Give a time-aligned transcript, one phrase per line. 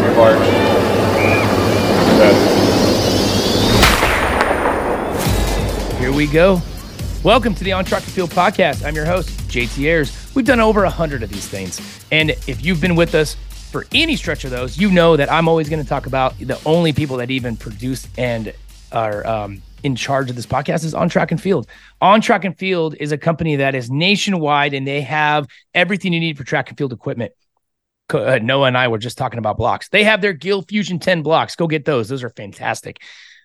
[0.00, 0.38] mark.
[6.00, 6.60] Here we go.
[7.22, 8.84] Welcome to the On Track and Field podcast.
[8.84, 10.34] I'm your host, JT Ayers.
[10.34, 12.04] We've done over a hundred of these things.
[12.10, 13.34] And if you've been with us
[13.70, 16.58] for any stretch of those, you know that I'm always going to talk about the
[16.64, 18.54] only people that even produce and
[18.92, 21.66] are um, in charge of this podcast is On Track and Field.
[22.00, 26.20] On Track and Field is a company that is nationwide and they have everything you
[26.20, 27.32] need for track and field equipment.
[28.14, 29.88] Uh, Noah and I were just talking about blocks.
[29.88, 31.56] They have their Gill Fusion 10 blocks.
[31.56, 32.08] Go get those.
[32.08, 33.00] Those are fantastic.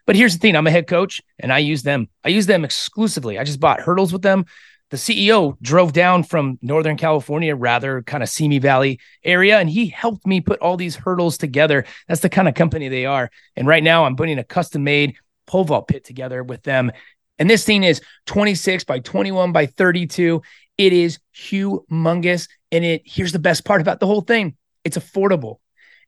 [0.05, 2.07] But here's the thing I'm a head coach and I use them.
[2.23, 3.38] I use them exclusively.
[3.38, 4.45] I just bought hurdles with them.
[4.90, 9.88] The CEO drove down from Northern California, rather kind of Simi Valley area, and he
[9.88, 11.84] helped me put all these hurdles together.
[12.07, 13.29] That's the kind of company they are.
[13.57, 16.93] And right now I'm putting a custom made pole vault pit together with them.
[17.38, 20.41] And this thing is 26 by 21 by 32.
[20.77, 22.48] It is humongous.
[22.72, 25.58] And it here's the best part about the whole thing it's affordable.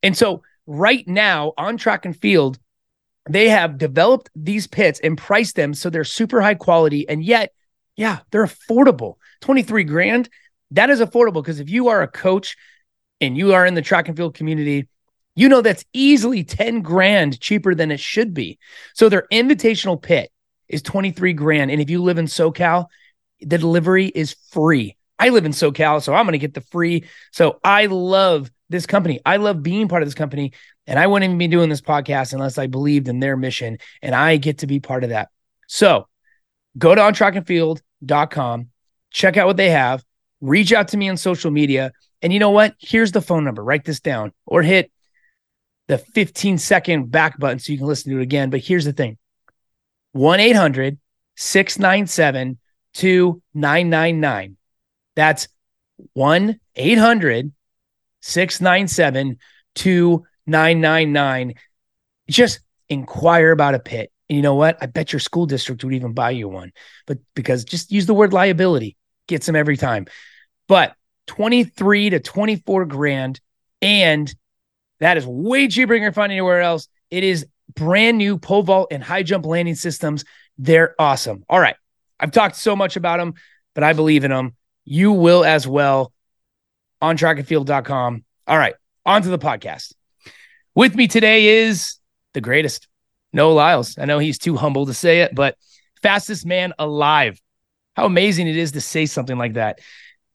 [0.04, 2.60] And so, right now on track and field,
[3.30, 7.08] they have developed these pits and priced them so they're super high quality.
[7.08, 7.54] And yet,
[7.96, 9.16] yeah, they're affordable.
[9.42, 10.30] 23 grand.
[10.72, 12.56] That is affordable because if you are a coach
[13.20, 14.88] and you are in the track and field community,
[15.36, 18.60] you know that's easily 10 grand cheaper than it should be.
[18.94, 20.32] So their invitational pit
[20.68, 21.72] is 23 grand.
[21.72, 22.86] And if you live in SoCal,
[23.42, 24.96] the delivery is free.
[25.18, 27.06] I live in SoCal, so I'm going to get the free.
[27.32, 29.20] So I love this company.
[29.26, 30.54] I love being part of this company.
[30.88, 33.80] And I wouldn't even be doing this podcast unless I believed in their mission.
[34.02, 35.30] And I get to be part of that.
[35.68, 36.08] So
[36.78, 38.70] go to ontrackandfield.com,
[39.12, 40.04] check out what they have,
[40.42, 41.92] reach out to me on social media.
[42.22, 42.76] And you know what?
[42.80, 43.64] Here's the phone number.
[43.64, 44.92] Write this down or hit
[45.88, 48.50] the 15 second back button so you can listen to it again.
[48.50, 49.18] But here's the thing
[50.14, 50.98] 1 800
[51.36, 52.58] 697
[52.94, 54.58] 2999.
[55.16, 55.48] That's
[56.14, 57.52] 1 800
[58.22, 59.38] 697
[59.76, 61.54] 2999.
[62.30, 62.60] Just
[62.90, 64.12] inquire about a pit.
[64.30, 64.78] And you know what?
[64.82, 66.72] I bet your school district would even buy you one.
[67.08, 68.96] But because just use the word liability,
[69.28, 70.06] gets them every time.
[70.68, 70.94] But
[71.28, 73.40] 23 to 24 grand
[73.82, 74.34] and
[75.00, 76.88] that is way cheaper than you're finding anywhere else.
[77.10, 80.26] It is brand new pole vault and high jump landing systems.
[80.58, 81.46] They're awesome.
[81.48, 81.76] All right.
[82.20, 83.36] I've talked so much about them,
[83.76, 84.56] but I believe in them.
[84.86, 86.14] You will as well
[87.02, 88.24] on trackandfield.com.
[88.48, 88.76] All right.
[89.06, 89.94] On to the podcast.
[90.76, 91.96] With me today is
[92.34, 92.88] the greatest,
[93.34, 93.98] Noah Lyles.
[93.98, 95.56] I know he's too humble to say it, but
[96.02, 97.40] fastest man alive.
[97.96, 99.80] How amazing it is to say something like that.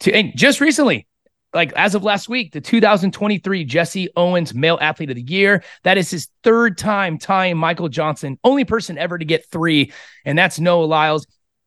[0.00, 1.06] To, and just recently,
[1.55, 5.62] like as of last week, the 2023 Jesse Owens Male Athlete of the Year.
[5.84, 9.93] That is his third time tying Michael Johnson, only person ever to get three,
[10.25, 11.27] and that's Noah Lyles.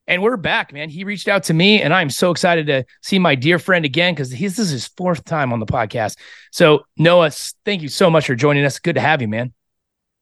[0.09, 0.89] And we're back, man.
[0.89, 4.13] He reached out to me, and I'm so excited to see my dear friend again
[4.13, 6.17] because this is his fourth time on the podcast.
[6.51, 7.31] So, Noah,
[7.65, 8.79] thank you so much for joining us.
[8.79, 9.53] Good to have you, man.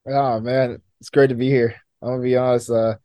[0.07, 1.75] Oh man, it's great to be here.
[2.01, 2.69] I'm gonna be honest.
[2.71, 2.95] Uh,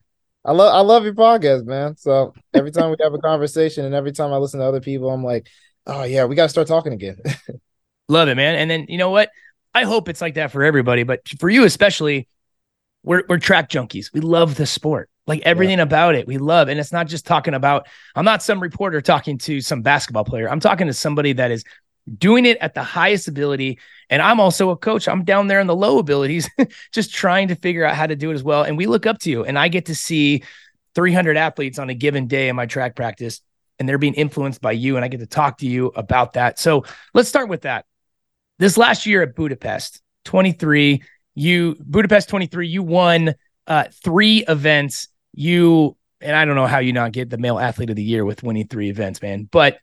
[0.45, 1.97] I love I love your podcast, man.
[1.97, 5.11] So every time we have a conversation, and every time I listen to other people,
[5.11, 5.49] I'm like,
[5.87, 7.19] oh yeah, we got to start talking again.
[8.09, 8.57] Love it, man.
[8.57, 9.31] And then you know what?
[9.73, 12.27] I hope it's like that for everybody, but for you especially,
[13.05, 14.13] we're we're track junkies.
[14.13, 15.09] We love the sport.
[15.31, 15.85] Like everything yeah.
[15.85, 16.67] about it, we love.
[16.67, 17.87] And it's not just talking about,
[18.17, 20.51] I'm not some reporter talking to some basketball player.
[20.51, 21.63] I'm talking to somebody that is
[22.19, 23.79] doing it at the highest ability.
[24.09, 25.07] And I'm also a coach.
[25.07, 26.51] I'm down there in the low abilities,
[26.93, 28.65] just trying to figure out how to do it as well.
[28.65, 29.45] And we look up to you.
[29.45, 30.43] And I get to see
[30.97, 33.41] 300 athletes on a given day in my track practice
[33.79, 34.97] and they're being influenced by you.
[34.97, 36.59] And I get to talk to you about that.
[36.59, 37.87] So let's start with that.
[38.59, 41.05] This last year at Budapest 23,
[41.37, 43.37] you Budapest 23, you won
[43.71, 45.09] uh, three events.
[45.33, 48.25] You and I don't know how you not get the male athlete of the year
[48.25, 49.49] with winning three events, man.
[49.51, 49.79] But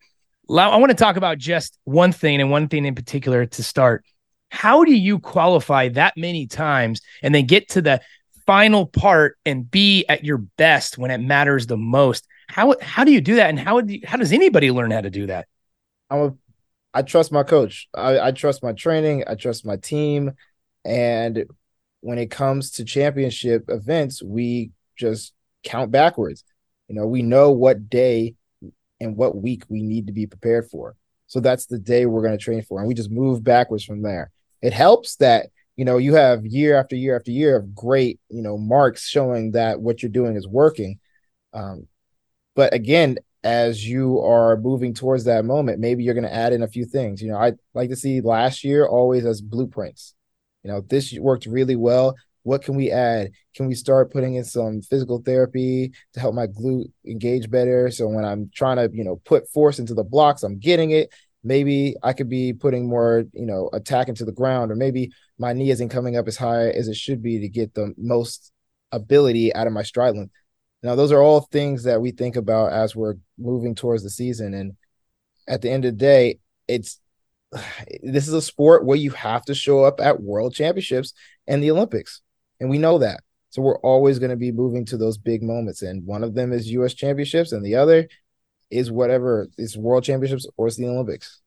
[0.50, 4.04] I want to talk about just one thing and one thing in particular to start.
[4.50, 8.00] How do you qualify that many times and then get to the
[8.46, 12.26] final part and be at your best when it matters the most?
[12.48, 15.02] How how do you do that, and how do you, how does anybody learn how
[15.02, 15.46] to do that?
[16.08, 16.34] I'm a,
[16.94, 17.88] I trust my coach.
[17.94, 19.24] I, I trust my training.
[19.26, 20.32] I trust my team,
[20.82, 21.44] and
[22.00, 25.34] when it comes to championship events, we just
[25.68, 26.44] count backwards.
[26.88, 28.34] You know, we know what day
[29.00, 30.96] and what week we need to be prepared for.
[31.26, 34.02] So that's the day we're going to train for, and we just move backwards from
[34.02, 34.30] there.
[34.62, 38.42] It helps that you know you have year after year after year of great you
[38.42, 40.98] know marks showing that what you're doing is working.
[41.52, 41.86] Um,
[42.56, 46.62] but again, as you are moving towards that moment, maybe you're going to add in
[46.62, 47.22] a few things.
[47.22, 50.14] You know, I like to see last year always as blueprints.
[50.64, 52.16] You know, this worked really well.
[52.48, 53.32] What can we add?
[53.54, 57.90] Can we start putting in some physical therapy to help my glute engage better?
[57.90, 61.12] So when I'm trying to, you know, put force into the blocks, I'm getting it.
[61.44, 65.52] maybe I could be putting more, you know, attack into the ground, or maybe my
[65.52, 68.50] knee isn't coming up as high as it should be to get the most
[68.92, 70.32] ability out of my stride length.
[70.82, 74.54] Now, those are all things that we think about as we're moving towards the season.
[74.54, 74.74] And
[75.46, 76.98] at the end of the day, it's
[78.02, 81.12] this is a sport where you have to show up at world championships
[81.46, 82.22] and the Olympics.
[82.60, 83.20] And we know that.
[83.50, 85.82] So we're always going to be moving to those big moments.
[85.82, 88.08] And one of them is US championships, and the other
[88.70, 91.40] is whatever is world championships or it's the Olympics.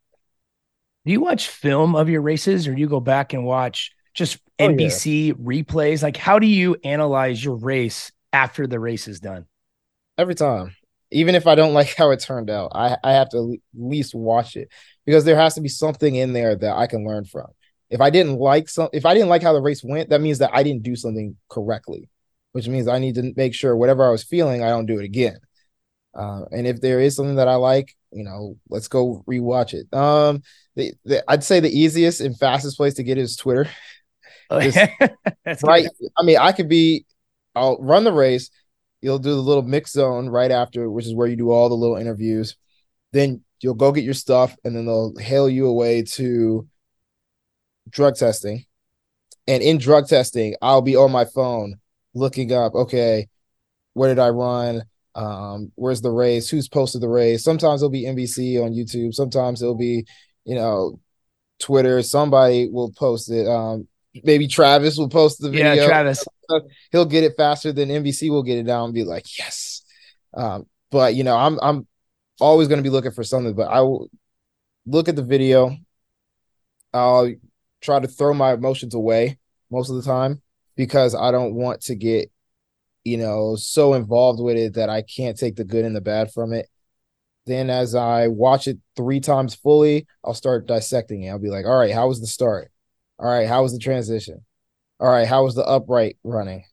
[1.06, 4.40] Do you watch film of your races or do you go back and watch just
[4.60, 5.34] oh, NBC yeah.
[5.34, 6.04] replays?
[6.04, 9.46] Like, how do you analyze your race after the race is done?
[10.18, 10.76] Every time.
[11.12, 14.16] Even if I don't like how it turned out, I, I have to at least
[14.16, 14.70] watch it
[15.06, 17.48] because there has to be something in there that I can learn from.
[17.92, 20.40] If I didn't like some, if I didn't like how the race went, that means
[20.40, 22.10] that I didn't do something correctly,
[22.54, 25.06] which means I need to make sure whatever I was feeling, I don't do it
[25.06, 25.38] again.
[26.14, 29.94] Uh, and if there is something that I like, you know, let's go rewatch it.
[29.94, 30.42] Um,
[30.76, 33.70] the, the, I'd say the easiest and fastest place to get is Twitter.
[34.50, 34.58] Oh,
[35.64, 35.88] right.
[36.18, 37.06] I mean, I could be,
[37.56, 38.50] I'll run the race.
[39.02, 41.76] You'll do the little mix zone right after, which is where you do all the
[41.76, 42.56] little interviews.
[43.14, 46.68] Then you'll go get your stuff, and then they'll hail you away to
[47.92, 48.66] drug testing.
[49.48, 51.76] And in drug testing, I'll be on my phone
[52.14, 53.28] looking up, okay,
[53.94, 54.84] where did I run?
[55.16, 56.50] Um, where's the race?
[56.50, 57.44] Who's posted the race?
[57.44, 59.14] Sometimes it'll be NBC on YouTube.
[59.14, 60.06] Sometimes it'll be,
[60.46, 61.00] you know,
[61.60, 62.02] Twitter.
[62.02, 63.48] Somebody will post it.
[63.48, 63.88] Um,
[64.24, 65.74] maybe Travis will post the video.
[65.74, 66.24] Yeah, Travis.
[66.92, 69.84] He'll get it faster than NBC will get it down and be like, yes.
[70.34, 71.88] Um, but you know, I'm I'm
[72.40, 73.54] always going to be looking for something.
[73.54, 74.10] But I will
[74.86, 75.76] look at the video.
[76.94, 77.32] I'll
[77.82, 79.38] try to throw my emotions away
[79.70, 80.42] most of the time
[80.76, 82.32] because I don't want to get
[83.04, 86.32] you know, so involved with it that I can't take the good and the bad
[86.32, 86.70] from it.
[87.48, 91.30] Then as I watch it three times fully, I'll start dissecting it.
[91.30, 92.72] I'll be like, all right, how was the start?
[93.18, 94.46] All right, how was the transition?
[95.00, 96.64] All right, how was the upright running?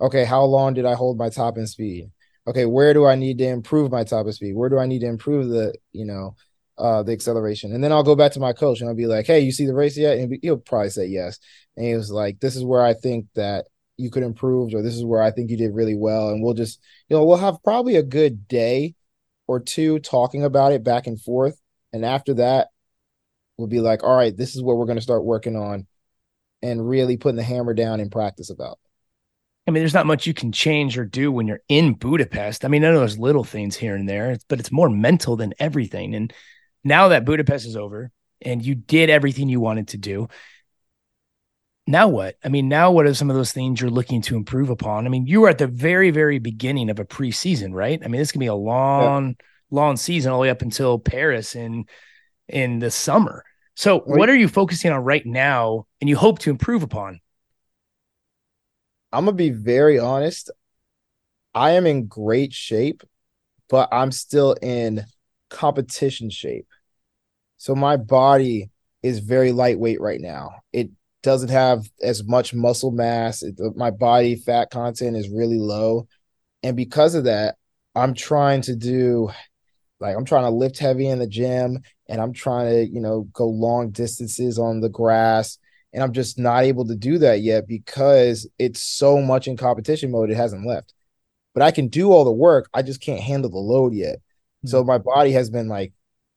[0.00, 2.10] Okay, how long did I hold my top end speed?
[2.46, 4.54] Okay, where do I need to improve my top of speed?
[4.54, 6.34] Where do I need to improve the, you know,
[6.78, 7.72] uh the acceleration?
[7.72, 9.66] And then I'll go back to my coach and I'll be like, hey, you see
[9.66, 10.18] the race yet?
[10.18, 11.38] And he'll probably say yes.
[11.76, 13.66] And he was like, this is where I think that
[13.96, 16.30] you could improve or this is where I think you did really well.
[16.30, 18.94] And we'll just, you know, we'll have probably a good day
[19.46, 21.60] or two talking about it back and forth.
[21.92, 22.68] And after that,
[23.56, 25.86] we'll be like, all right, this is what we're going to start working on
[26.62, 28.78] and really putting the hammer down in practice about.
[29.66, 32.64] I mean, there's not much you can change or do when you're in Budapest.
[32.64, 35.54] I mean, I know there's little things here and there, but it's more mental than
[35.58, 36.14] everything.
[36.14, 36.32] And
[36.84, 38.10] now that Budapest is over
[38.42, 40.28] and you did everything you wanted to do,
[41.86, 42.36] now what?
[42.44, 45.06] I mean, now what are some of those things you're looking to improve upon?
[45.06, 48.00] I mean, you were at the very, very beginning of a preseason, right?
[48.02, 49.34] I mean, this can be a long, yeah.
[49.70, 51.84] long season all the way up until Paris in
[52.48, 53.44] in the summer.
[53.74, 54.18] So, right.
[54.18, 57.20] what are you focusing on right now, and you hope to improve upon?
[59.12, 60.50] I'm gonna be very honest.
[61.54, 63.02] I am in great shape,
[63.68, 65.04] but I'm still in
[65.50, 66.66] competition shape.
[67.56, 68.70] So my body
[69.02, 70.56] is very lightweight right now.
[70.72, 70.90] It
[71.22, 73.42] doesn't have as much muscle mass.
[73.42, 76.06] It, my body fat content is really low.
[76.62, 77.56] And because of that,
[77.94, 79.30] I'm trying to do
[80.00, 83.22] like I'm trying to lift heavy in the gym and I'm trying to, you know,
[83.32, 85.58] go long distances on the grass.
[85.92, 90.10] And I'm just not able to do that yet because it's so much in competition
[90.10, 90.92] mode, it hasn't left.
[91.54, 92.68] But I can do all the work.
[92.74, 94.16] I just can't handle the load yet.
[94.16, 94.68] Mm-hmm.
[94.68, 95.92] So my body has been like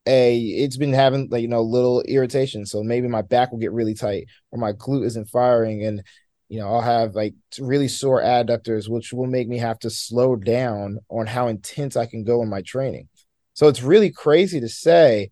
[0.07, 2.65] a it's been having like you know little irritation.
[2.65, 5.85] So maybe my back will get really tight or my glute isn't firing.
[5.85, 6.03] And
[6.49, 10.37] you know i'll have like really sore adductors which will make me have to slow
[10.37, 13.09] down on how intense i can go in my training.
[13.53, 15.31] So it's really crazy to say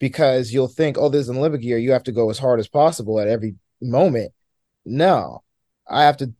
[0.00, 1.78] because you'll think oh there's an olympic year.
[1.78, 4.32] You have to go as hard as possible at every moment.
[4.84, 5.42] No
[5.90, 6.32] i have to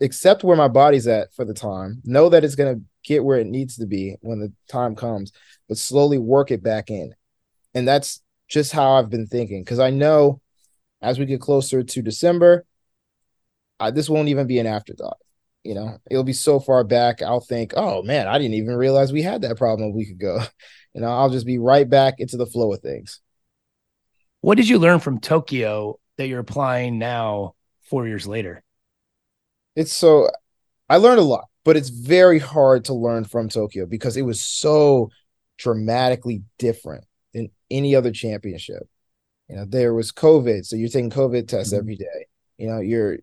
[0.00, 3.38] accept where my body's at for the time know that it's going to get where
[3.38, 5.32] it needs to be when the time comes
[5.68, 7.14] but slowly work it back in.
[7.74, 10.40] And that's just how I've been thinking because I know
[11.02, 12.64] as we get closer to December,
[13.80, 15.18] uh, this won't even be an afterthought.
[15.62, 17.22] You know, it'll be so far back.
[17.22, 20.40] I'll think, oh man, I didn't even realize we had that problem a week ago.
[20.94, 23.20] You know, I'll just be right back into the flow of things.
[24.42, 27.54] What did you learn from Tokyo that you're applying now,
[27.90, 28.62] four years later?
[29.74, 30.30] It's so,
[30.88, 34.40] I learned a lot, but it's very hard to learn from Tokyo because it was
[34.40, 35.10] so
[35.58, 38.88] dramatically different than any other championship.
[39.48, 41.80] You know, there was COVID, so you're taking COVID tests mm-hmm.
[41.80, 42.26] every day.
[42.56, 43.18] You know, you're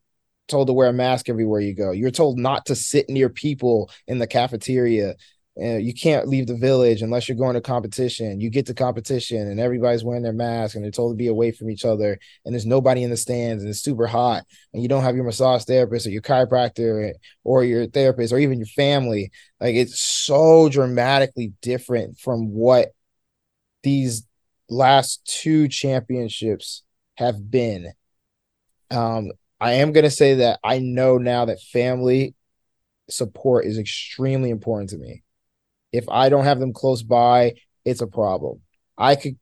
[0.48, 1.92] told to wear a mask everywhere you go.
[1.92, 5.16] You're told not to sit near people in the cafeteria.
[5.58, 8.40] And you can't leave the village unless you're going to competition.
[8.40, 11.52] You get to competition and everybody's wearing their mask and they're told to be away
[11.52, 14.44] from each other and there's nobody in the stands and it's super hot
[14.74, 17.12] and you don't have your massage therapist or your chiropractor
[17.44, 19.30] or your therapist or even your family.
[19.60, 22.90] Like it's so dramatically different from what
[23.84, 24.26] these
[24.70, 26.84] last two championships
[27.16, 27.92] have been.
[28.90, 32.36] Um, I am going to say that I know now that family
[33.10, 35.24] support is extremely important to me.
[35.92, 37.56] If I don't have them close by,
[37.86, 38.62] it's a problem.
[38.98, 39.38] I could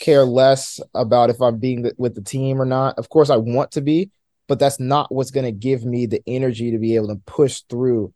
[0.00, 2.98] care less about if I'm being with the team or not.
[2.98, 4.10] Of course, I want to be,
[4.48, 7.62] but that's not what's going to give me the energy to be able to push
[7.68, 8.12] through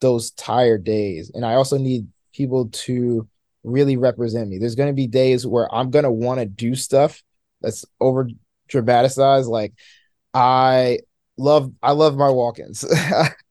[0.00, 1.30] those tired days.
[1.34, 3.28] And I also need people to
[3.64, 4.58] really represent me.
[4.58, 7.22] There's going to be days where I'm going to want to do stuff
[7.60, 8.28] that's over
[8.68, 9.48] dramatized.
[9.48, 9.74] Like
[10.34, 11.00] I
[11.36, 12.84] love, I love my walk-ins.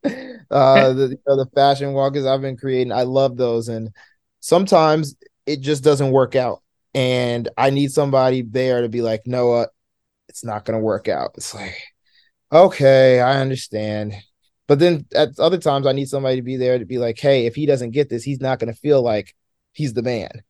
[0.56, 2.92] uh, the, you know, the fashion walk-ins I've been creating.
[2.92, 3.68] I love those.
[3.68, 3.90] And
[4.40, 5.16] sometimes
[5.46, 6.62] it just doesn't work out.
[6.94, 9.68] And I need somebody there to be like, Noah,
[10.28, 11.30] it's not going to work out.
[11.36, 11.76] It's like,
[12.52, 14.14] okay, I understand.
[14.68, 17.46] But then at other times, I need somebody to be there to be like, hey,
[17.46, 19.34] if he doesn't get this, he's not going to feel like
[19.72, 20.42] he's the man,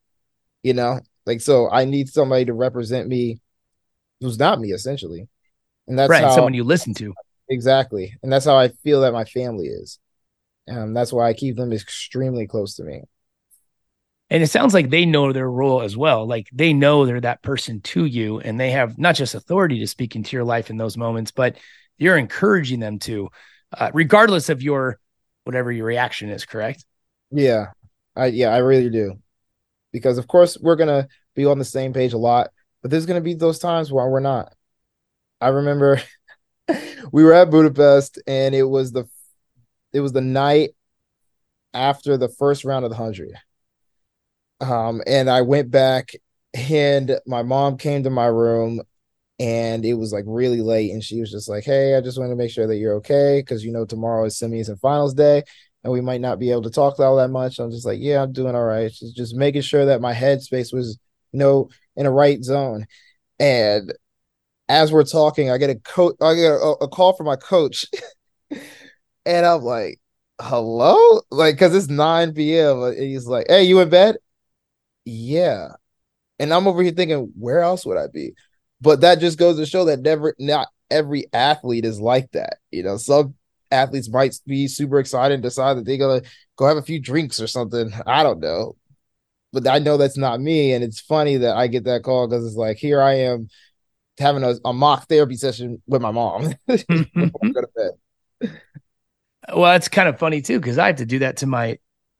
[0.63, 1.01] you know?
[1.27, 3.41] Like, so I need somebody to represent me
[4.21, 5.29] who's not me, essentially.
[5.87, 7.15] And that's right, how, someone you listen to.
[7.53, 8.17] Exactly.
[8.23, 9.99] And that's how I feel that my family is.
[10.71, 13.03] Um, that's why I keep them extremely close to me.
[14.31, 16.27] And it sounds like they know their role as well.
[16.27, 19.87] Like they know they're that person to you, and they have not just authority to
[19.87, 21.59] speak into your life in those moments, but
[21.99, 23.29] you're encouraging them to,
[23.77, 24.99] uh, regardless of your
[25.45, 26.47] whatever your reaction is.
[26.47, 26.87] Correct?
[27.31, 27.73] Yeah,
[28.17, 29.17] I yeah, I really do.
[29.93, 33.21] Because of course we're gonna be on the same page a lot, but there's gonna
[33.21, 34.55] be those times where we're not.
[35.43, 36.01] I remember
[37.13, 39.09] we were at Budapest and it was the
[39.93, 40.71] it was the night
[41.75, 43.33] after the first round of the hundred.
[44.61, 46.13] Um, and I went back
[46.55, 48.81] and my mom came to my room
[49.41, 52.31] and it was like really late and she was just like hey i just want
[52.31, 55.43] to make sure that you're okay because you know tomorrow is semis and finals day
[55.85, 57.59] and we might not be able to talk all that much.
[57.59, 58.91] I'm just like, yeah, I'm doing all right.
[58.91, 60.99] Just, just making sure that my headspace was,
[61.33, 62.87] you know, in a right zone.
[63.39, 63.93] And
[64.69, 67.87] as we're talking, I get a coach, I get a, a call from my coach,
[69.27, 70.01] and I'm like,
[70.41, 72.83] hello, like, cause it's 9 p.m.
[72.83, 74.17] And he's like, hey, you in bed?
[75.05, 75.69] Yeah.
[76.39, 78.35] And I'm over here thinking, where else would I be?
[78.81, 82.59] But that just goes to show that never, not every athlete is like that.
[82.71, 83.35] You know, some
[83.71, 86.23] athletes might be super excited and decide that they're gonna
[86.57, 87.93] go have a few drinks or something.
[88.07, 88.77] I don't know.
[89.53, 90.73] But I know that's not me.
[90.73, 93.49] And it's funny that I get that call because it's like here I am
[94.19, 96.55] having a, a mock therapy session with my mom.
[99.55, 101.79] well, it's kind of funny too, because I have to do that to my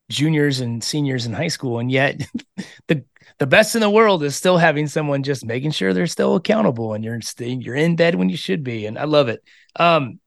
[0.09, 1.79] juniors and seniors in high school.
[1.79, 2.21] And yet
[2.87, 3.03] the
[3.39, 6.93] the best in the world is still having someone just making sure they're still accountable
[6.93, 8.85] and you're staying you're in bed when you should be.
[8.85, 9.43] And I love it.
[9.75, 10.19] Um,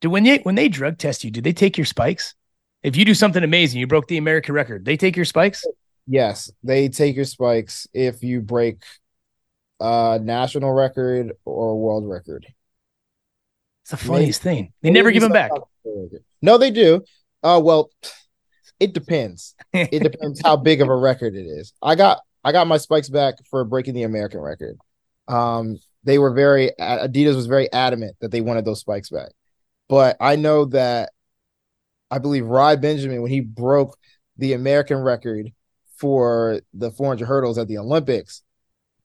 [0.00, 2.34] do when they when they drug test you, do they take your spikes?
[2.82, 5.64] If you do something amazing, you broke the American record, they take your spikes?
[6.06, 8.82] Yes, they take your spikes if you break
[9.80, 12.46] a national record or world record.
[13.82, 14.72] It's the funniest thing.
[14.82, 15.50] They never give them back.
[16.40, 17.04] No, they do.
[17.42, 17.90] Uh well,
[18.80, 19.54] it depends.
[19.72, 21.72] It depends how big of a record it is.
[21.82, 24.76] I got I got my spikes back for breaking the American record.
[25.28, 29.30] Um, they were very Adidas was very adamant that they wanted those spikes back.
[29.88, 31.10] But I know that
[32.10, 33.96] I believe Rai Benjamin, when he broke
[34.36, 35.50] the American record
[35.96, 38.42] for the 400 hurdles at the Olympics,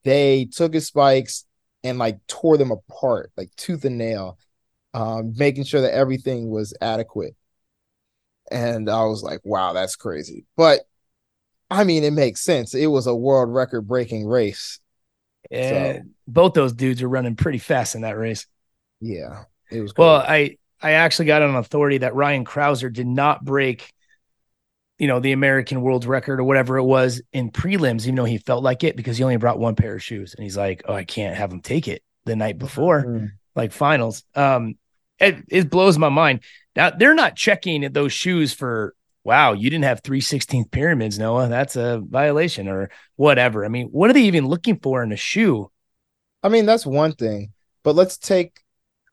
[0.04, 1.44] they took his spikes
[1.84, 4.38] and like tore them apart, like tooth and nail,
[4.94, 7.34] um, making sure that everything was adequate.
[8.50, 10.44] And I was like, wow, that's crazy.
[10.56, 10.80] But
[11.70, 12.74] I mean, it makes sense.
[12.74, 14.80] It was a world record breaking race.
[15.50, 15.92] Yeah.
[15.94, 18.46] So, both those dudes are running pretty fast in that race.
[19.00, 19.44] Yeah.
[19.70, 23.92] It was well, I I actually got an authority that Ryan Crouser did not break,
[25.00, 28.36] you know, the American world record or whatever it was in prelims, even though he
[28.36, 30.34] felt like it because he only brought one pair of shoes.
[30.34, 33.26] And he's like, Oh, I can't have him take it the night before, mm-hmm.
[33.56, 34.22] like finals.
[34.34, 34.76] Um,
[35.18, 36.40] it, it blows my mind.
[36.76, 41.48] Now they're not checking those shoes for wow, you didn't have three 16th pyramids, Noah.
[41.48, 43.64] That's a violation or whatever.
[43.64, 45.70] I mean, what are they even looking for in a shoe?
[46.42, 47.52] I mean, that's one thing.
[47.82, 48.60] But let's take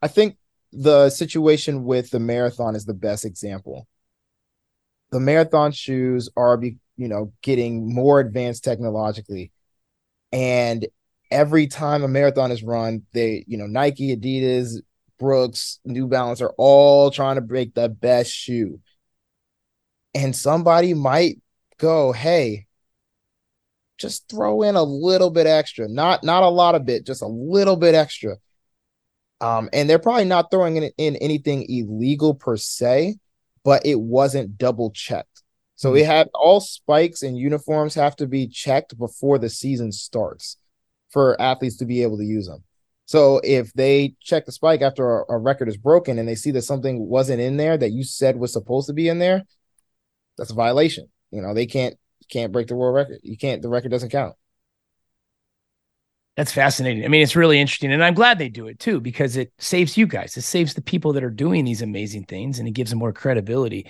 [0.02, 0.36] I think
[0.74, 3.88] the situation with the marathon is the best example.
[5.12, 9.52] The marathon shoes are, be, you know, getting more advanced technologically,
[10.32, 10.88] and
[11.32, 14.82] every time a marathon is run, they, you know, Nike, Adidas,
[15.20, 18.80] Brooks, New Balance are all trying to break the best shoe.
[20.14, 21.40] And somebody might
[21.78, 22.66] go, hey,
[23.98, 27.28] just throw in a little bit extra, not not a lot of bit, just a
[27.28, 28.38] little bit extra.
[29.42, 33.18] Um, and they're probably not throwing in, in anything illegal per se,
[33.68, 35.44] but it wasn't double checked.
[35.76, 35.98] So mm-hmm.
[35.98, 40.56] it had all spikes and uniforms have to be checked before the season starts
[41.10, 42.64] for athletes to be able to use them.
[43.08, 46.52] So if they check the spike after a, a, record is broken and they see
[46.52, 49.44] that something wasn't in there that you said was supposed to be in there,
[50.38, 51.10] that's a violation.
[51.32, 51.98] You know, they can't
[52.32, 53.20] can't break the world record.
[53.22, 53.62] You can't.
[53.62, 54.36] The record doesn't count.
[56.38, 57.04] That's fascinating.
[57.04, 59.98] I mean, it's really interesting, and I'm glad they do it too because it saves
[59.98, 60.38] you guys.
[60.38, 63.12] It saves the people that are doing these amazing things, and it gives them more
[63.12, 63.88] credibility.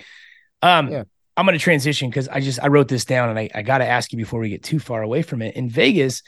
[0.62, 1.02] Um, yeah.
[1.36, 3.78] I'm going to transition because I just I wrote this down, and I I got
[3.78, 5.56] to ask you before we get too far away from it.
[5.56, 6.22] In Vegas,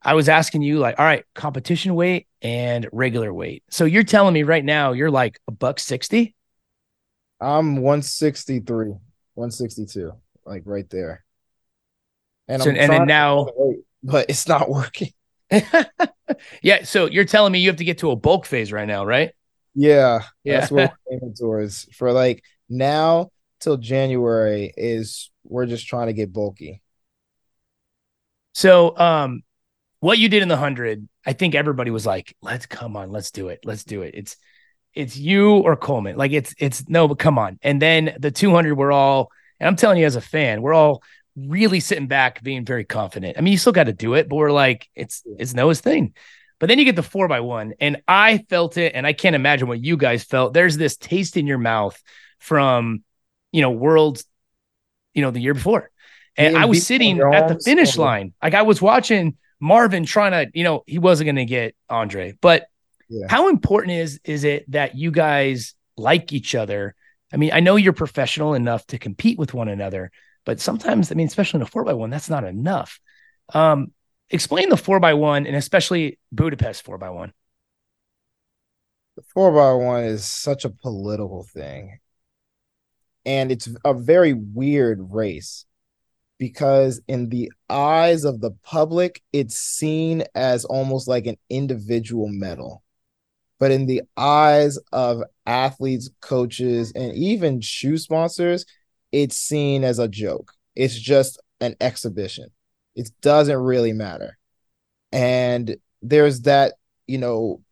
[0.00, 3.64] I was asking you like, all right, competition weight and regular weight.
[3.68, 6.36] So you're telling me right now you're like a buck sixty.
[7.40, 8.90] I'm 163,
[9.34, 10.12] 162,
[10.46, 11.24] like right there.
[12.46, 13.48] And so, and then now,
[14.04, 15.10] but it's not working.
[16.62, 16.84] yeah.
[16.84, 19.32] So you're telling me you have to get to a bulk phase right now, right?
[19.74, 20.22] Yeah.
[20.42, 20.60] Yeah.
[20.60, 26.12] That's what we're aiming towards for like now till January is we're just trying to
[26.12, 26.82] get bulky.
[28.52, 29.42] So, um,
[30.00, 33.30] what you did in the hundred, I think everybody was like, let's come on, let's
[33.30, 33.60] do it.
[33.64, 34.14] Let's do it.
[34.14, 34.36] It's,
[34.94, 36.16] it's you or Coleman.
[36.16, 37.58] Like it's, it's no, but come on.
[37.62, 41.02] And then the 200, we're all, and I'm telling you as a fan, we're all
[41.36, 43.36] really sitting back, being very confident.
[43.38, 46.14] I mean, you still got to do it, but we're like, it's it's Noah's thing.
[46.60, 49.36] But then you get the four by one, and I felt it, and I can't
[49.36, 50.54] imagine what you guys felt.
[50.54, 52.00] There's this taste in your mouth
[52.38, 53.02] from,
[53.52, 54.24] you know, worlds,
[55.12, 55.90] you know, the year before,
[56.36, 60.50] and I was sitting at the finish line, like I was watching Marvin trying to,
[60.56, 62.66] you know, he wasn't going to get Andre, but
[63.08, 63.26] yeah.
[63.28, 66.94] how important is is it that you guys like each other?
[67.32, 70.10] I mean, I know you're professional enough to compete with one another,
[70.44, 73.00] but sometimes, I mean, especially in a four by one, that's not enough.
[73.52, 73.92] Um,
[74.30, 77.32] explain the four by one and especially Budapest four by one.
[79.16, 81.98] The four by one is such a political thing.
[83.24, 85.64] And it's a very weird race
[86.38, 92.82] because, in the eyes of the public, it's seen as almost like an individual medal.
[93.58, 98.66] But in the eyes of athletes, coaches, and even shoe sponsors,
[99.14, 100.52] it's seen as a joke.
[100.74, 102.48] It's just an exhibition.
[102.96, 104.36] It doesn't really matter.
[105.12, 106.72] And there's that,
[107.06, 107.62] you know,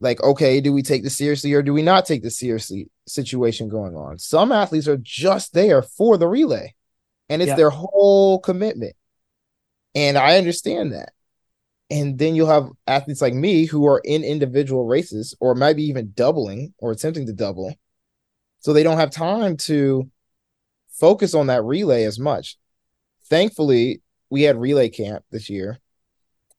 [0.00, 3.68] like, okay, do we take this seriously or do we not take this seriously situation
[3.68, 4.18] going on?
[4.18, 6.74] Some athletes are just there for the relay
[7.28, 8.96] and it's their whole commitment.
[9.94, 11.12] And I understand that.
[11.90, 16.10] And then you'll have athletes like me who are in individual races or maybe even
[16.12, 17.72] doubling or attempting to double.
[18.58, 20.10] So they don't have time to
[20.98, 22.56] focus on that relay as much.
[23.28, 25.78] Thankfully, we had relay camp this year.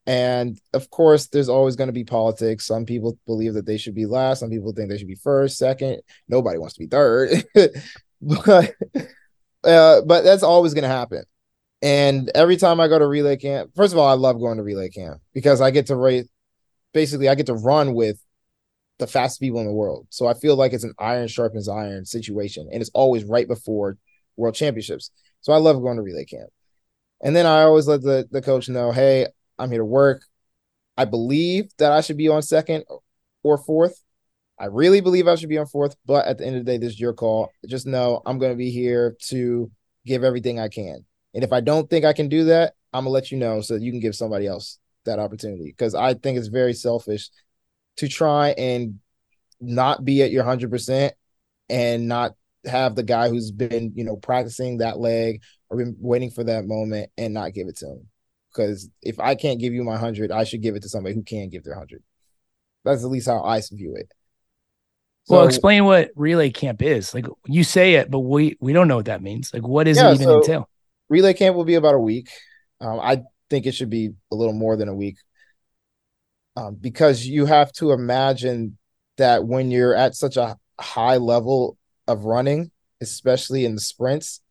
[0.06, 2.66] And of course, there's always going to be politics.
[2.66, 4.40] Some people believe that they should be last.
[4.40, 6.02] Some people think they should be first, second.
[6.30, 7.44] Nobody wants to be third.
[8.22, 8.74] but
[9.64, 11.24] uh, but that's always going to happen.
[11.82, 14.64] And every time I go to relay camp, first of all, I love going to
[14.64, 16.28] relay camp because I get to race.
[16.94, 18.18] Basically, I get to run with
[18.98, 20.08] the fastest people in the world.
[20.10, 23.98] So I feel like it's an iron sharpens iron situation, and it's always right before
[24.38, 25.12] world championships.
[25.42, 26.50] So I love going to relay camp.
[27.22, 30.22] And then I always let the, the coach know, hey, I'm here to work.
[30.98, 32.86] I believe that I should be on second
[33.44, 34.02] or fourth.
[34.60, 36.78] I really believe I should be on fourth, but at the end of the day,
[36.78, 37.52] this is your call.
[37.68, 39.70] Just know I'm going to be here to
[40.06, 41.06] give everything I can.
[41.36, 43.62] And if I don't think I can do that, I'm going to let you know
[43.62, 45.66] so you can give somebody else that opportunity.
[45.66, 47.30] Because I think it's very selfish
[47.98, 49.00] to try and
[49.60, 51.12] not be at your 100%
[51.70, 52.34] and not
[52.68, 56.66] have the guy who's been, you know, practicing that leg or been waiting for that
[56.66, 58.08] moment and not give it to him.
[58.52, 61.24] Because if I can't give you my hundred, I should give it to somebody who
[61.24, 62.04] can give their hundred.
[62.84, 64.12] That's at least how I view it.
[65.26, 67.14] So, well, explain what relay camp is.
[67.14, 69.54] Like you say it, but we we don't know what that means.
[69.54, 70.70] Like, what does yeah, it even so entail?
[71.10, 72.30] Relay camp will be about a week.
[72.80, 75.18] Um, I think it should be a little more than a week,
[76.56, 78.78] um, because you have to imagine
[79.18, 81.78] that when you're at such a high level
[82.08, 84.42] of running, especially in the sprints,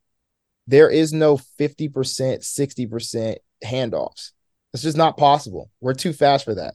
[0.67, 4.33] there is no 50%, 60% handoffs.
[4.73, 5.71] It's just not possible.
[5.81, 6.75] We're too fast for that.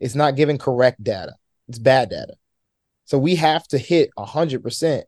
[0.00, 1.34] It's not giving correct data.
[1.68, 2.34] It's bad data.
[3.04, 5.02] So we have to hit 100%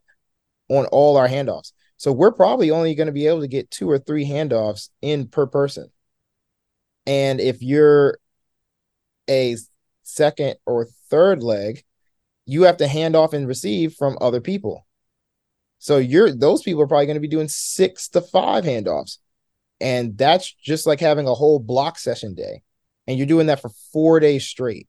[0.69, 1.71] on all our handoffs.
[1.97, 5.27] So we're probably only going to be able to get two or three handoffs in
[5.27, 5.91] per person.
[7.05, 8.17] And if you're
[9.29, 9.57] a
[10.03, 11.83] second or third leg,
[12.45, 14.85] you have to hand off and receive from other people.
[15.81, 19.17] So you're those people are probably going to be doing six to five handoffs.
[19.79, 22.61] And that's just like having a whole block session day.
[23.07, 24.87] And you're doing that for four days straight.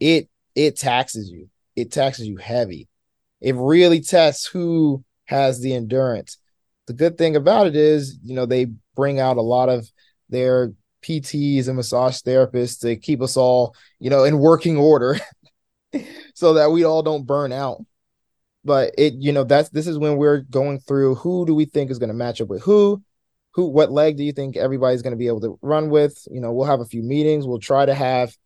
[0.00, 1.48] It it taxes you.
[1.76, 2.90] It taxes you heavy.
[3.40, 6.36] It really tests who has the endurance.
[6.88, 9.90] The good thing about it is, you know, they bring out a lot of
[10.28, 15.18] their PTs and massage therapists to keep us all, you know, in working order
[16.34, 17.82] so that we all don't burn out.
[18.64, 21.90] But it, you know, that's this is when we're going through who do we think
[21.90, 23.02] is going to match up with who,
[23.54, 26.26] who, what leg do you think everybody's going to be able to run with?
[26.30, 27.46] You know, we'll have a few meetings.
[27.46, 28.36] We'll try to have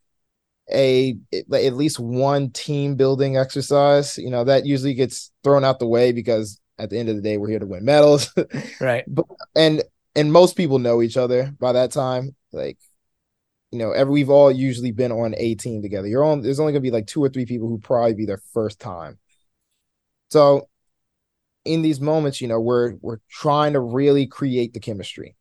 [0.72, 4.18] a at least one team building exercise.
[4.18, 7.22] You know, that usually gets thrown out the way because at the end of the
[7.22, 8.33] day, we're here to win medals.
[8.81, 9.05] right.
[9.07, 9.83] But, and
[10.14, 12.35] and most people know each other by that time.
[12.52, 12.79] Like,
[13.70, 16.09] you know, every we've all usually been on a team together.
[16.09, 16.42] You're on.
[16.42, 19.18] There's only gonna be like two or three people who probably be their first time.
[20.30, 20.68] So,
[21.64, 25.36] in these moments, you know, we're we're trying to really create the chemistry,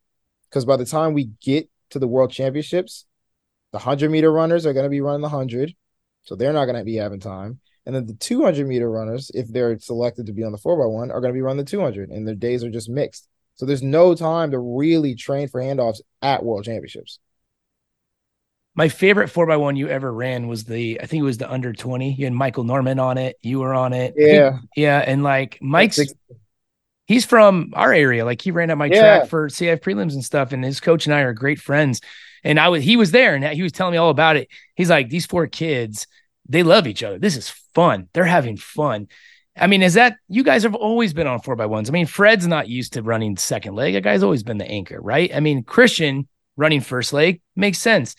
[0.49, 3.05] because by the time we get to the World Championships,
[3.71, 5.75] the hundred meter runners are gonna be running the hundred,
[6.23, 7.59] so they're not gonna be having time.
[7.85, 11.21] And then the 200 meter runners, if they're selected to be on the 4x1, are
[11.21, 13.27] going to be running the 200, and their days are just mixed.
[13.55, 17.19] So there's no time to really train for handoffs at world championships.
[18.75, 21.49] My favorite four by one you ever ran was the I think it was the
[21.49, 22.13] under 20.
[22.13, 23.37] You had Michael Norman on it.
[23.41, 24.13] You were on it.
[24.17, 24.51] Yeah.
[24.51, 25.03] Think, yeah.
[25.05, 25.99] And like Mike's
[27.05, 28.25] he's from our area.
[28.25, 28.99] Like he ran at my yeah.
[28.99, 30.51] track for CIF prelims and stuff.
[30.51, 32.01] And his coach and I are great friends.
[32.43, 34.49] And I was he was there and he was telling me all about it.
[34.75, 36.07] He's like, these four kids,
[36.47, 37.17] they love each other.
[37.17, 38.09] This is fun.
[38.13, 39.07] They're having fun.
[39.57, 41.89] I mean, is that you guys have always been on four by ones?
[41.89, 43.93] I mean, Fred's not used to running second leg.
[43.93, 45.33] That guy's always been the anchor, right?
[45.33, 48.15] I mean, Christian running first leg makes sense.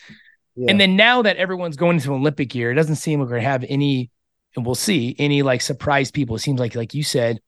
[0.67, 3.49] And then now that everyone's going into Olympic year, it doesn't seem like we're gonna
[3.49, 4.09] have any,
[4.55, 6.35] and we'll see any like surprise people.
[6.35, 7.39] It seems like, like you said,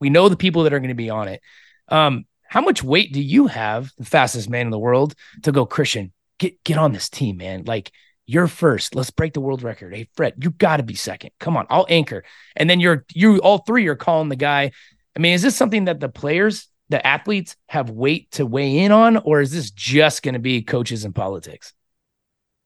[0.00, 1.40] we know the people that are going to be on it.
[1.88, 5.66] Um, how much weight do you have, the fastest man in the world, to go,
[5.66, 6.12] Christian?
[6.38, 7.64] Get get on this team, man.
[7.64, 7.92] Like
[8.26, 8.94] you're first.
[8.94, 9.94] Let's break the world record.
[9.94, 11.30] Hey, Fred, you got to be second.
[11.38, 12.24] Come on, I'll anchor.
[12.56, 14.72] And then you're you all three are calling the guy.
[15.16, 18.92] I mean, is this something that the players, the athletes have weight to weigh in
[18.92, 21.72] on, or is this just going to be coaches and politics?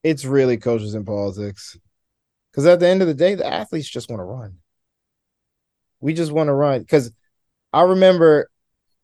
[0.03, 1.77] It's really coaches and politics.
[2.51, 4.59] Because at the end of the day, the athletes just want to run.
[6.01, 6.81] We just want to run.
[6.81, 7.13] Because
[7.73, 8.51] I remember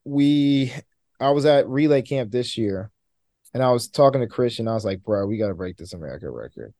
[0.04, 0.72] we
[1.20, 2.90] I was at relay camp this year
[3.52, 4.68] and I was talking to Christian.
[4.68, 6.74] I was like, bro, we got to break this America record.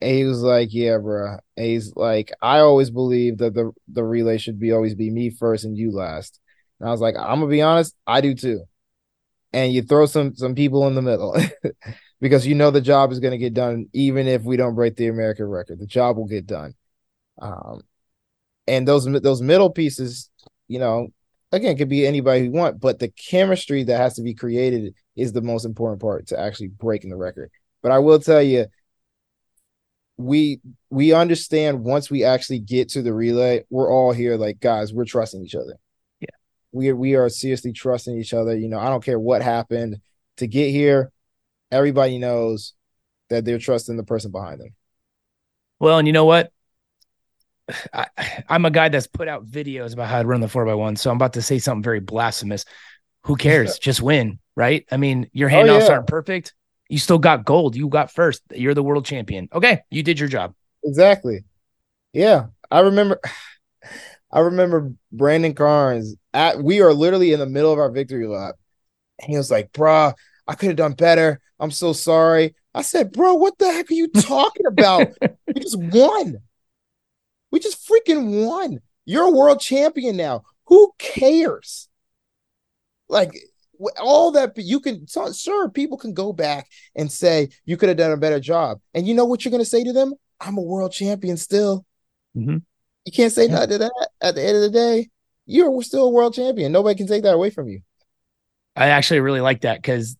[0.00, 1.38] And he was like, yeah, bro.
[1.56, 5.30] And he's like, I always believe that the, the relay should be always be me
[5.30, 6.40] first and you last.
[6.78, 8.64] And I was like, I'm gonna be honest, I do too.
[9.52, 11.36] And you throw some some people in the middle
[12.20, 15.08] because you know the job is gonna get done even if we don't break the
[15.08, 15.78] American record.
[15.78, 16.74] The job will get done.
[17.40, 17.82] Um,
[18.66, 20.30] and those those middle pieces,
[20.68, 21.08] you know,
[21.52, 25.32] again, could be anybody who want, but the chemistry that has to be created is
[25.32, 27.50] the most important part to actually breaking the record.
[27.82, 28.66] But I will tell you,
[30.16, 34.92] we we understand once we actually get to the relay, we're all here like guys,
[34.92, 35.76] we're trusting each other.
[36.20, 36.28] Yeah.
[36.72, 38.56] We we are seriously trusting each other.
[38.56, 40.00] You know, I don't care what happened
[40.36, 41.10] to get here,
[41.70, 42.74] everybody knows
[43.28, 44.74] that they're trusting the person behind them.
[45.78, 46.52] Well, and you know what?
[47.92, 48.06] I,
[48.48, 50.96] am a guy that's put out videos about how to run the four by one.
[50.96, 52.64] So I'm about to say something very blasphemous.
[53.24, 53.78] Who cares?
[53.80, 54.86] Just win, right?
[54.90, 55.92] I mean, your oh, handoffs oh, yeah.
[55.92, 56.54] aren't perfect.
[56.88, 57.76] You still got gold.
[57.76, 58.42] You got first.
[58.52, 59.48] You're the world champion.
[59.52, 60.54] Okay, you did your job.
[60.84, 61.44] Exactly.
[62.12, 63.20] Yeah, I remember.
[64.32, 66.62] I remember Brandon Carnes at.
[66.62, 68.54] We are literally in the middle of our victory lap.
[69.20, 70.14] And he was like, "Bruh,
[70.46, 71.40] I could have done better.
[71.60, 75.08] I'm so sorry." I said, "Bro, what the heck are you talking about?
[75.46, 76.38] we just won.
[77.50, 78.80] We just freaking won.
[79.04, 80.42] You're a world champion now.
[80.66, 81.88] Who cares?
[83.08, 83.32] Like
[84.00, 87.98] all that you can so, sure people can go back and say you could have
[87.98, 90.58] done a better job and you know what you're going to say to them i'm
[90.58, 91.84] a world champion still
[92.36, 92.58] mm-hmm.
[93.04, 93.52] you can't say yeah.
[93.52, 95.08] nothing to that at the end of the day
[95.46, 97.80] you're still a world champion nobody can take that away from you
[98.76, 100.16] i actually really like that because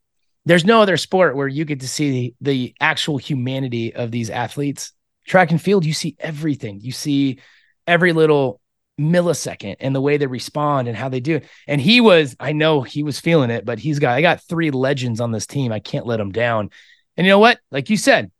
[0.46, 4.30] there's no other sport where you get to see the, the actual humanity of these
[4.30, 4.92] athletes
[5.26, 7.38] track and field you see everything you see
[7.86, 8.60] every little
[9.00, 11.46] millisecond and the way they respond and how they do it.
[11.66, 14.70] And he was, I know he was feeling it, but he's got, I got three
[14.70, 15.72] legends on this team.
[15.72, 16.70] I can't let him down.
[17.16, 17.58] And you know what?
[17.70, 18.30] Like you said,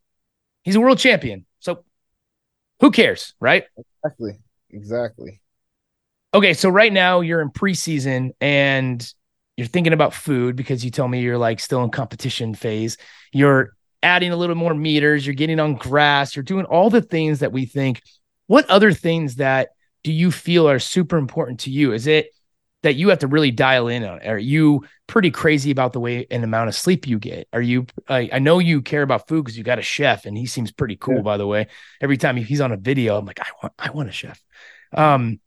[0.62, 1.46] he's a world champion.
[1.60, 1.84] So
[2.80, 3.34] who cares?
[3.40, 3.64] Right.
[4.04, 4.38] Exactly.
[4.70, 5.40] Exactly.
[6.34, 6.54] Okay.
[6.54, 9.12] So right now you're in preseason and
[9.60, 12.96] you're thinking about food because you tell me you're like still in competition phase.
[13.30, 15.26] You're adding a little more meters.
[15.26, 16.34] You're getting on grass.
[16.34, 18.00] You're doing all the things that we think.
[18.46, 19.68] What other things that
[20.02, 21.92] do you feel are super important to you?
[21.92, 22.30] Is it
[22.84, 24.26] that you have to really dial in on?
[24.26, 27.46] Are you pretty crazy about the way and amount of sleep you get?
[27.52, 27.84] Are you?
[28.08, 30.72] I, I know you care about food because you got a chef, and he seems
[30.72, 31.16] pretty cool.
[31.16, 31.20] Yeah.
[31.20, 31.66] By the way,
[32.00, 34.42] every time he's on a video, I'm like, I want, I want a chef.
[34.94, 35.38] Um,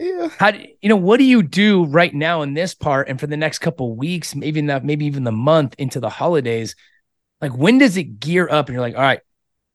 [0.00, 0.28] yeah.
[0.38, 0.96] How do you know?
[0.96, 4.34] What do you do right now in this part, and for the next couple weeks,
[4.34, 6.74] maybe not, maybe even the month into the holidays?
[7.42, 9.20] Like, when does it gear up, and you're like, all right,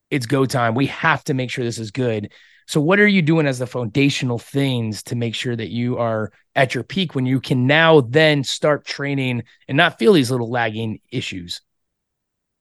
[0.09, 0.73] it's go time.
[0.73, 2.31] We have to make sure this is good.
[2.65, 6.31] So, what are you doing as the foundational things to make sure that you are
[6.55, 10.49] at your peak when you can now then start training and not feel these little
[10.49, 11.61] lagging issues?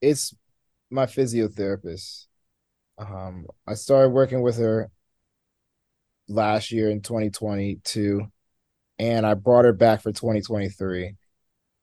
[0.02, 0.34] It's
[0.90, 2.26] my physiotherapist.
[2.98, 4.90] Um, I started working with her
[6.28, 8.26] last year in 2022,
[8.98, 11.14] and I brought her back for 2023.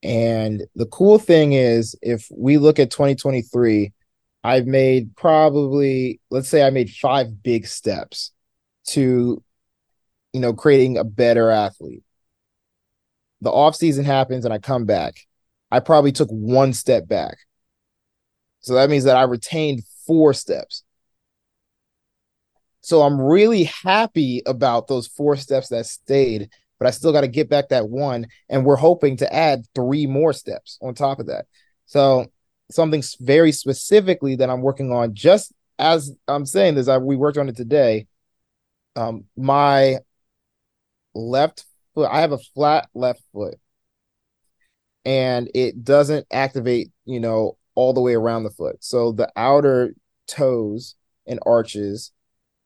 [0.04, 3.94] And the cool thing is, if we look at 2023,
[4.44, 8.32] I've made probably, let's say I made five big steps
[8.88, 9.44] to,
[10.34, 12.04] you know, creating a better athlete.
[13.42, 15.16] The off season happens and I come back.
[15.70, 17.38] I probably took one step back.
[18.62, 20.84] So that means that I retained four steps.
[22.82, 27.28] So I'm really happy about those four steps that stayed, but I still got to
[27.28, 28.28] get back that one.
[28.50, 31.46] And we're hoping to add three more steps on top of that.
[31.86, 32.28] So
[32.72, 35.14] something very specifically that I'm working on.
[35.14, 38.08] Just as I'm saying this, I, we worked on it today.
[38.96, 40.00] Um, my
[41.14, 43.56] left foot, I have a flat left foot,
[45.06, 48.84] and it doesn't activate, you know, all the way around the foot.
[48.84, 49.96] So the outer
[50.28, 50.96] toes
[51.28, 52.12] and arches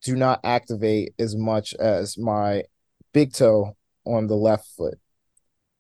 [0.06, 2.63] do not activate as much as my
[3.12, 5.00] big toe on the left foot.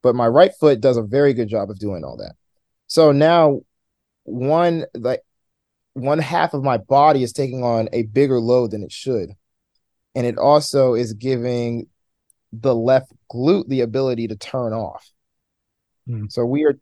[0.01, 2.33] But my right foot does a very good job of doing all that.
[2.87, 3.61] So now
[4.23, 5.21] one like
[5.93, 9.29] one half of my body is taking on a bigger load than it should.
[10.15, 11.87] And it also is giving
[12.51, 15.07] the left glute the ability to turn off.
[16.09, 16.31] Mm.
[16.31, 16.79] So we are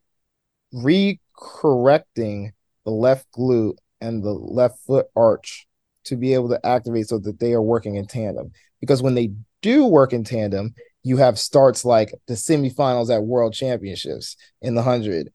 [0.73, 2.51] recorrecting
[2.86, 5.67] the left glute and the left foot arch
[6.05, 8.51] to be able to activate so that they are working in tandem.
[8.79, 13.53] Because when they do work in tandem, you have starts like the semifinals at world
[13.53, 15.31] championships in the 100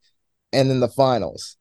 [0.51, 1.57] and then the finals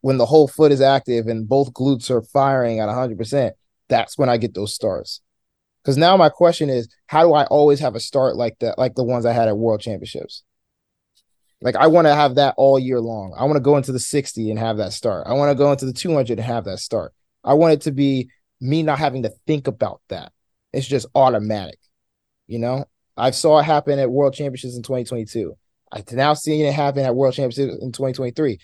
[0.00, 3.52] when the whole foot is active and both glutes are firing at 100%,
[3.88, 5.20] that's when I get those starts.
[5.82, 8.94] Because now my question is, how do I always have a start like that, like
[8.94, 10.42] the ones I had at World Championships?
[11.60, 13.34] Like I want to have that all year long.
[13.36, 15.26] I want to go into the 60 and have that start.
[15.26, 17.12] I want to go into the 200 and have that start.
[17.42, 18.30] I want it to be
[18.60, 20.32] me not having to think about that.
[20.72, 21.78] It's just automatic.
[22.46, 22.84] You know,
[23.16, 25.54] I saw it happen at World Championships in 2022.
[25.92, 28.58] I now seeing it happen at World Championships in 2023.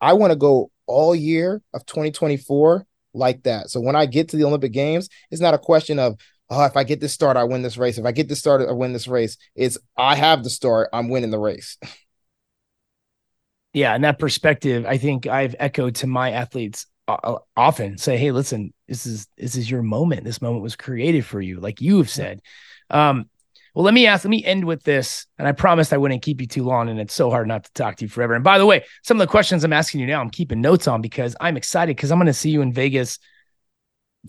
[0.00, 3.70] I want to go all year of 2024 like that.
[3.70, 6.18] So when I get to the Olympic Games, it's not a question of,
[6.50, 7.98] oh, if I get this start, I win this race.
[7.98, 9.36] If I get this start, I win this race.
[9.54, 11.76] It's I have the start, I'm winning the race.
[13.74, 16.86] Yeah, and that perspective, I think I've echoed to my athletes
[17.56, 17.98] often.
[17.98, 20.24] Say, hey, listen, this is this is your moment.
[20.24, 22.40] This moment was created for you, like you have said.
[22.90, 23.28] Um,
[23.74, 25.26] well, let me ask, let me end with this.
[25.38, 26.88] And I promised I wouldn't keep you too long.
[26.88, 28.34] And it's so hard not to talk to you forever.
[28.34, 30.88] And by the way, some of the questions I'm asking you now, I'm keeping notes
[30.88, 33.18] on because I'm excited because I'm going to see you in Vegas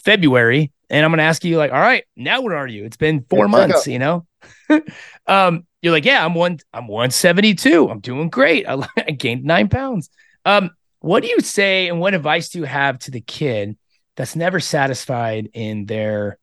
[0.03, 0.71] February.
[0.91, 2.85] And I'm going to ask you, like, all right, now where are you?
[2.85, 4.25] It's been four yeah, months, you know?
[5.27, 7.89] um, you're like, yeah, I'm one, I'm 172.
[7.89, 8.67] I'm doing great.
[8.67, 10.09] I, I gained nine pounds.
[10.45, 13.77] Um, what do you say and what advice do you have to the kid
[14.15, 16.37] that's never satisfied in their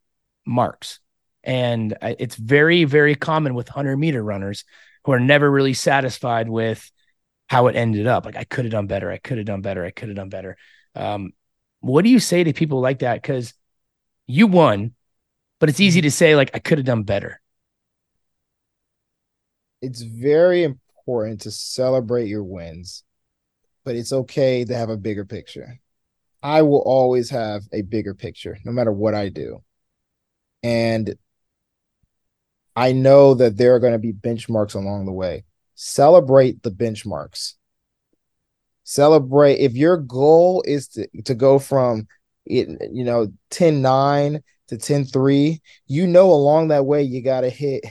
[0.45, 0.99] marks?
[1.43, 4.65] And it's very, very common with 100 meter runners
[5.05, 6.91] who are never really satisfied with
[7.47, 8.25] how it ended up.
[8.25, 9.09] Like, I could have done better.
[9.11, 9.85] I could have done better.
[9.85, 10.57] I could have done better.
[10.95, 11.31] Um,
[11.79, 13.21] what do you say to people like that?
[13.21, 13.53] Because
[14.25, 14.93] you won,
[15.59, 16.07] but it's easy mm-hmm.
[16.07, 17.39] to say, like, I could have done better.
[19.81, 23.03] It's very important to celebrate your wins,
[23.87, 25.79] but it's okay to have a bigger picture.
[26.43, 29.63] I will always have a bigger picture no matter what I do.
[30.61, 31.15] And
[32.75, 35.45] I know that there are going to be benchmarks along the way.
[35.75, 37.53] Celebrate the benchmarks.
[38.83, 42.09] Celebrate if your goal is to, to go from
[42.45, 47.41] it, you know, 10 9 to 10 3, you know, along that way, you got
[47.41, 47.85] to hit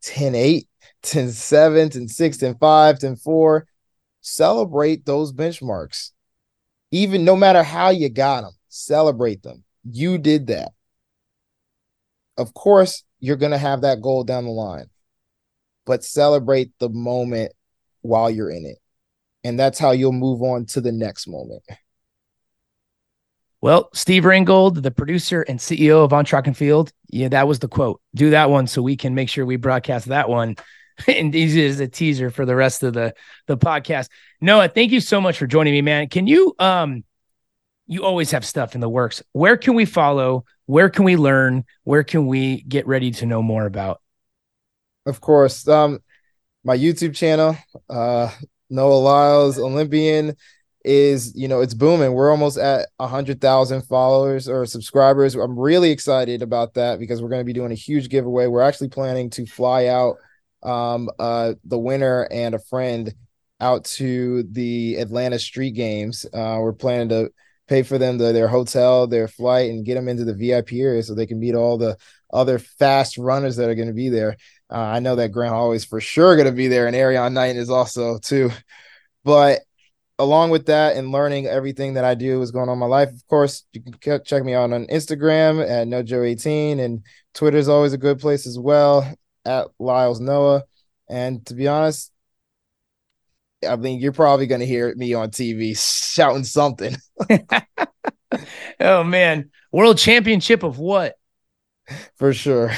[0.00, 0.66] 10 8,
[1.02, 3.66] 10 7, 10 6, 10 5, 10 4.
[4.22, 6.12] Celebrate those benchmarks.
[6.92, 9.64] Even no matter how you got them, celebrate them.
[9.84, 10.72] You did that.
[12.38, 14.86] Of course, you're going to have that goal down the line,
[15.84, 17.52] but celebrate the moment
[18.00, 18.78] while you're in it.
[19.44, 21.62] And that's how you'll move on to the next moment.
[23.60, 27.60] Well, Steve Ringgold, the producer and CEO of On Track and Field, yeah, that was
[27.60, 28.00] the quote.
[28.14, 30.56] Do that one so we can make sure we broadcast that one
[31.06, 33.14] and easy as a teaser for the rest of the
[33.46, 34.08] the podcast.
[34.40, 36.08] Noah, thank you so much for joining me, man.
[36.08, 37.04] Can you um
[37.86, 39.22] you always have stuff in the works.
[39.32, 40.44] Where can we follow?
[40.66, 41.64] Where can we learn?
[41.84, 44.00] Where can we get ready to know more about?
[45.06, 45.66] Of course.
[45.68, 46.00] Um
[46.64, 47.56] my YouTube channel,
[47.88, 48.30] uh
[48.70, 50.36] Noah Lyles Olympian
[50.84, 55.90] is you know it's booming we're almost at a 100000 followers or subscribers i'm really
[55.90, 59.30] excited about that because we're going to be doing a huge giveaway we're actually planning
[59.30, 60.16] to fly out
[60.62, 63.14] um uh the winner and a friend
[63.60, 66.24] out to the atlanta street games.
[66.26, 67.30] Uh we're planning to
[67.68, 71.02] pay for them the, their hotel their flight and get them into the vip area
[71.02, 71.96] so they can meet all the
[72.32, 74.36] other fast runners that are going to be there.
[74.70, 77.32] Uh, i know that grant Holloway is for sure going to be there and Erriyon
[77.32, 78.50] Knighton is also too.
[79.24, 79.60] But
[80.18, 83.26] along with that and learning everything that I do is going on my life, of
[83.26, 87.98] course, you can check me out on Instagram at NoJo18 and Twitter is always a
[87.98, 89.06] good place as well
[89.44, 90.64] at Lyles Noah.
[91.08, 92.10] And to be honest,
[93.68, 95.76] I mean, you're probably going to hear me on TV
[96.14, 96.96] shouting something.
[98.80, 101.14] oh man, world championship of what?
[102.16, 102.72] For sure.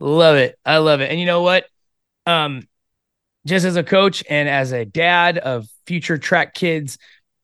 [0.00, 0.58] love it.
[0.64, 1.10] I love it.
[1.10, 1.66] And you know what?
[2.26, 2.68] Um,
[3.46, 6.98] just as a coach and as a dad of future track kids,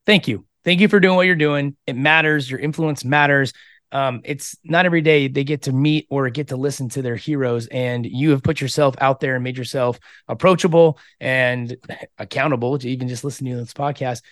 [0.07, 0.47] thank you.
[0.65, 1.77] Thank you for doing what you're doing.
[1.87, 2.51] It matters.
[2.51, 3.53] Your influence matters.
[3.93, 7.17] Um, it's not every day they get to meet or get to listen to their
[7.17, 11.77] heroes, and you have put yourself out there and made yourself approachable and
[12.19, 14.23] accountable to even just listen to this podcast.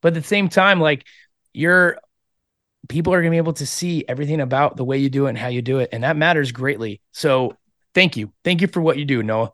[0.00, 1.04] But at the same time, like
[1.52, 1.98] you're
[2.88, 5.30] people are going to be able to see everything about the way you do it
[5.30, 7.00] and how you do it, and that matters greatly.
[7.12, 7.56] So,
[7.94, 9.52] thank you, thank you for what you do, Noah.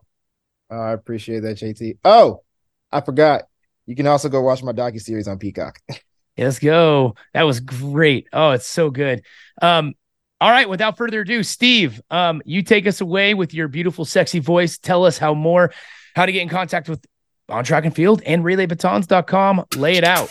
[0.69, 1.97] I appreciate that, JT.
[2.03, 2.43] Oh,
[2.91, 3.43] I forgot.
[3.85, 5.79] You can also go watch my docu series on Peacock.
[6.43, 7.15] Let's go.
[7.33, 8.27] That was great.
[8.33, 9.23] Oh, it's so good.
[9.61, 9.93] Um,
[10.41, 14.39] all right, without further ado, Steve, um, you take us away with your beautiful, sexy
[14.39, 14.77] voice.
[14.77, 15.73] Tell us how more,
[16.15, 17.03] how to get in contact with
[17.49, 19.65] On Track and Field and relaybatons.com.
[19.75, 20.29] Lay it out.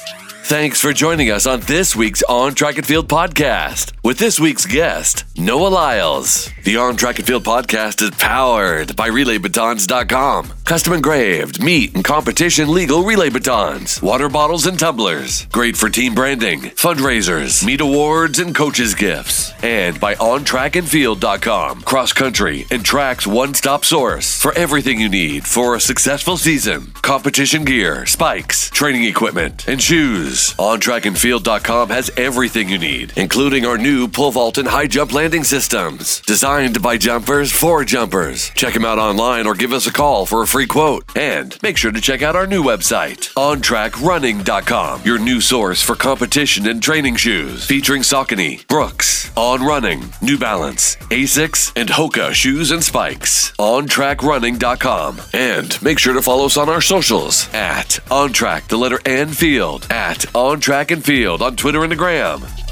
[0.49, 4.65] Thanks for joining us on this week's On Track and Field podcast with this week's
[4.65, 6.51] guest, Noah Lyles.
[6.65, 10.55] The On Track and Field podcast is powered by RelayBatons.com.
[10.65, 15.45] Custom engraved, meet, and competition legal relay batons, water bottles, and tumblers.
[15.47, 19.53] Great for team branding, fundraisers, meet awards, and coaches' gifts.
[19.63, 21.83] And by OnTrackAndField.com.
[21.83, 26.93] Cross country and tracks one stop source for everything you need for a successful season.
[27.03, 30.38] Competition gear, spikes, training equipment, and shoes.
[30.38, 36.20] OnTrackAndField.com has everything you need, including our new pole vault and high jump landing systems.
[36.20, 38.51] Designed by jumpers for jumpers.
[38.51, 41.05] Check them out online or give us a call for a free quote.
[41.16, 46.66] And make sure to check out our new website, OnTrackRunning.com, your new source for competition
[46.68, 52.83] and training shoes, featuring Saucony, Brooks, On Running, New Balance, Asics, and Hoka shoes and
[52.83, 53.53] spikes.
[53.59, 55.20] OnTrackRunning.com.
[55.35, 59.87] And make sure to follow us on our socials at OnTrack, the letter N Field,
[60.25, 62.68] at on Track and Field on Twitter and the Gram.